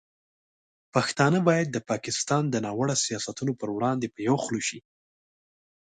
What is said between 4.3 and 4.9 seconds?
خوله شي.